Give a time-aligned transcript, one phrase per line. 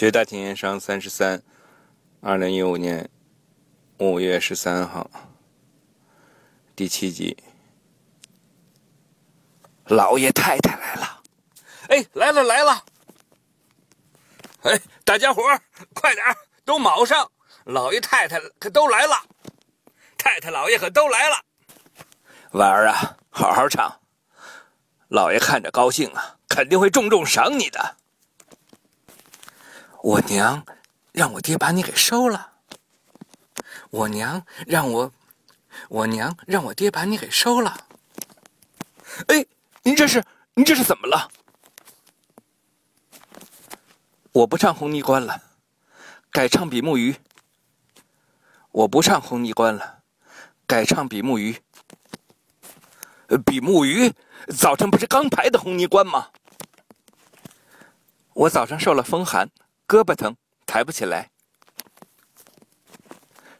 [0.00, 1.42] 学大田言商三十三，
[2.22, 3.06] 二零一五年
[3.98, 5.10] 五月十三号，
[6.74, 7.36] 第七集。
[9.88, 11.22] 老爷太太来了，
[11.90, 12.82] 哎，来了来了！
[14.62, 15.60] 哎，大家伙儿
[15.92, 16.24] 快点，
[16.64, 17.30] 都卯上！
[17.64, 19.14] 老爷太太可都来了，
[20.16, 21.36] 太太老爷可都来了。
[22.52, 24.00] 婉儿啊，好好唱，
[25.08, 27.98] 老爷看着高兴啊，肯定会重重赏你的。
[30.02, 30.64] 我娘
[31.12, 32.52] 让我爹把你给收了。
[33.90, 35.12] 我娘让我，
[35.88, 37.86] 我娘让我爹把你给收了。
[39.28, 39.44] 哎，
[39.82, 41.30] 您这是您这是怎么了？
[44.32, 45.42] 我不唱红泥关了，
[46.30, 47.16] 改唱比目鱼。
[48.70, 50.02] 我不唱红泥关了，
[50.66, 51.60] 改唱比目鱼。
[53.44, 54.12] 比目鱼，
[54.56, 56.28] 早晨不是刚排的红泥关吗？
[58.32, 59.50] 我早上受了风寒，
[59.90, 60.36] 胳膊疼，
[60.66, 61.28] 抬不起来，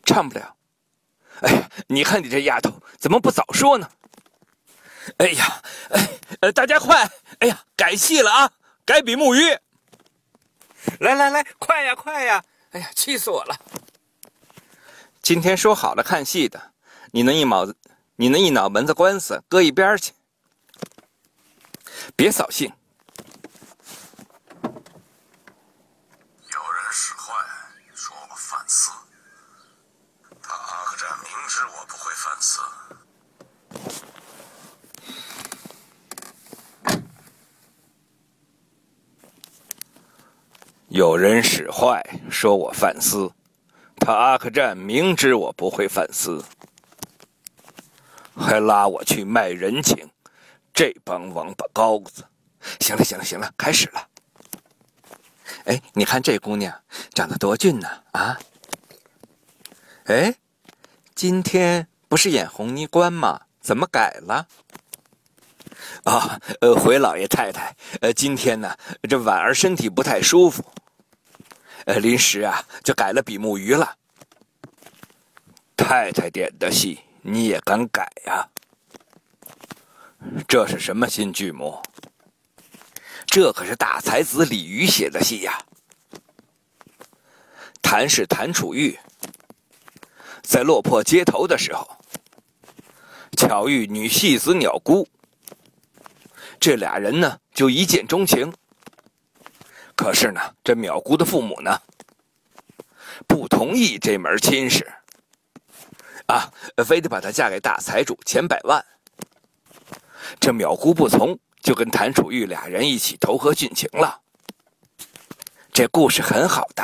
[0.05, 0.55] 唱不了。
[1.41, 3.91] 哎呀，你看你这丫头，怎么不早说呢？
[5.17, 5.61] 哎呀，
[5.91, 6.09] 哎，
[6.43, 7.11] 呃，大家快！
[7.41, 8.53] 哎呀，改戏了啊，
[8.85, 9.59] 改比目鱼。
[11.01, 12.45] 来来来，快呀快呀！
[12.71, 13.59] 哎呀，气死我了！
[15.21, 16.73] 今天说好了看戏的，
[17.11, 17.77] 你那一脑子，
[18.15, 20.13] 你那一脑门子官司搁一边去，
[22.15, 22.73] 别扫兴。
[24.63, 24.71] 有
[26.73, 27.33] 人使坏，
[27.95, 28.91] 说我犯私。
[30.43, 32.61] 他阿克战明知我不会犯私。
[40.91, 43.31] 有人使坏，说我犯私。
[44.01, 46.45] 他阿克战明知我不会犯私，
[48.35, 50.11] 还拉我去卖人情。
[50.75, 52.25] 这帮王八羔子！
[52.81, 54.09] 行了，行了，行了，开始了。
[55.67, 56.77] 哎，你看这姑娘
[57.15, 58.03] 长得多俊呐！
[58.11, 58.41] 啊，
[60.07, 60.35] 哎，
[61.15, 63.43] 今天不是演红泥关吗？
[63.61, 64.49] 怎么改了？
[66.03, 68.77] 啊，呃，回老爷太太，呃，今天呢，
[69.09, 70.65] 这婉儿身体不太舒服，
[71.87, 73.97] 呃，临时啊，就改了比目鱼了。
[75.77, 78.47] 太太点的戏，你也敢改呀？
[80.47, 81.81] 这是什么新剧目？
[83.27, 85.59] 这可是大才子李渔写的戏呀。
[87.81, 88.97] 谭是谭楚玉，
[90.43, 91.89] 在落魄街头的时候，
[93.37, 95.09] 巧遇女戏子鸟姑，
[96.61, 98.53] 这俩人呢就一见钟情。
[100.01, 101.79] 可是呢，这淼姑的父母呢
[103.27, 104.91] 不同意这门亲事，
[106.25, 106.51] 啊，
[106.87, 108.83] 非得把她嫁给大财主，钱百万。
[110.41, 114.23] 这淼姑不从，就跟谭楚玉俩人一起投河殉情了。
[115.71, 116.83] 这故事很好的。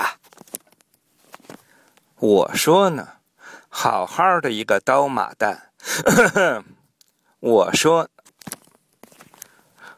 [2.16, 3.08] 我说呢，
[3.70, 5.58] 好好的一个刀马旦，
[7.40, 8.10] 我说，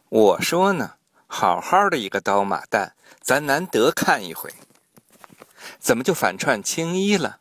[0.08, 0.97] 我说呢，
[1.28, 2.90] 好好的一个刀马旦，
[3.20, 4.52] 咱难得看一回，
[5.78, 7.38] 怎么就反串青衣了？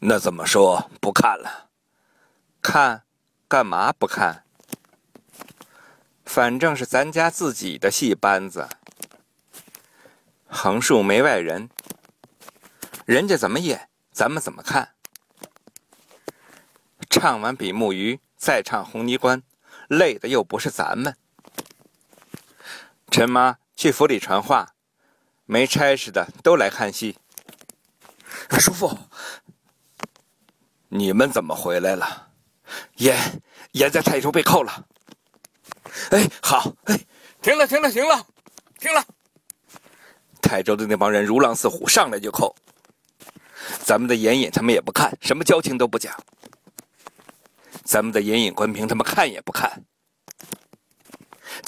[0.00, 1.70] 那怎么说不看了？
[2.60, 3.04] 看。
[3.48, 4.42] 干嘛不看？
[6.24, 8.68] 反正是咱家自己的戏班子，
[10.48, 11.70] 横竖没外人，
[13.04, 14.94] 人家怎么演，咱们怎么看。
[17.08, 19.40] 唱完比目鱼，再唱红泥关，
[19.86, 21.16] 累的又不是咱们。
[23.10, 24.74] 陈妈去府里传话，
[25.46, 27.18] 没差事的都来看戏。
[28.58, 28.98] 叔父，
[30.88, 32.28] 你们怎么回来了？
[32.96, 33.16] 严
[33.72, 34.86] 严在泰州被扣了。
[36.10, 36.98] 哎，好，哎，
[37.40, 38.26] 停了，停了，停了，
[38.78, 39.04] 停了。
[40.42, 42.54] 泰州的那帮人如狼似虎，上来就扣。
[43.82, 46.14] 咱们的盐引他们也不看，什么交情都不讲。
[47.84, 49.84] 咱们的盐引关平他们看也不看，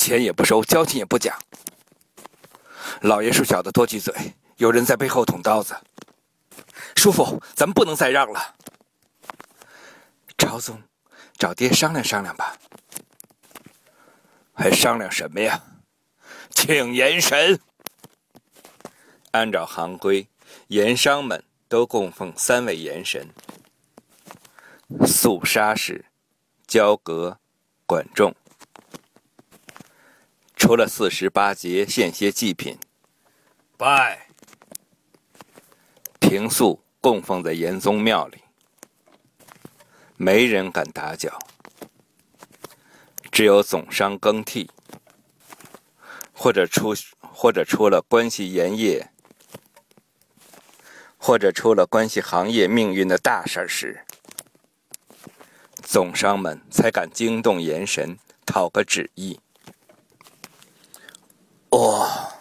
[0.08, 1.38] 钱也不收，交情也不讲。
[3.02, 4.14] 老爷是小的多句嘴，
[4.56, 5.76] 有人在背后捅刀子。
[6.96, 8.54] 叔父，咱们不能再让了。
[10.38, 10.82] 朝宗。
[11.36, 12.56] 找爹商量商量吧，
[14.54, 15.62] 还商量什么呀？
[16.50, 17.60] 请盐神。
[19.32, 20.26] 按照行规，
[20.68, 23.28] 盐商们都供奉三位盐神：
[25.06, 26.06] 肃杀使、
[26.66, 27.38] 交阁、
[27.86, 28.34] 管仲。
[30.68, 32.78] 除了四十八节献些祭品，
[33.78, 34.26] 拜。
[36.20, 38.36] 平素供奉在盐宗庙里。
[40.18, 41.38] 没人敢打搅，
[43.32, 44.70] 只有总商更替，
[46.34, 49.08] 或者出或者出了关系盐业，
[51.16, 54.04] 或者出了关系行业命运的大事时，
[55.82, 59.40] 总商们才敢惊动盐神，讨个旨意。
[61.70, 62.32] 哦，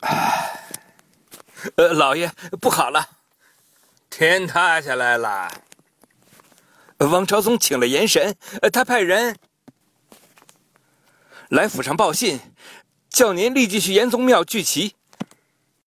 [0.00, 0.60] 唉，
[1.76, 2.30] 呃，老爷
[2.60, 3.08] 不好了，
[4.10, 5.50] 天塌下来了。
[6.98, 8.36] 王朝宗请了严神，
[8.72, 9.36] 他派人
[11.48, 12.40] 来府上报信，
[13.08, 14.96] 叫您立即去严宗庙聚齐。